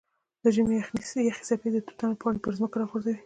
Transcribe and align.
د 0.43 0.45
ژمي 0.55 0.75
یخې 1.27 1.43
څپې 1.47 1.69
د 1.71 1.77
توتانو 1.87 2.19
پاڼې 2.21 2.39
پر 2.43 2.53
ځمکه 2.57 2.75
راغورځوي. 2.81 3.17